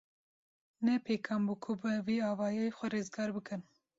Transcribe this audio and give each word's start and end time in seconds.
Ne 0.85 0.95
pêkan 1.05 1.41
bû 1.47 1.53
ku 1.63 1.71
bi 1.81 1.93
vî 2.07 2.17
awayî 2.31 2.67
xwe 2.77 2.87
rizgar 2.93 3.29
bikin. 3.37 3.61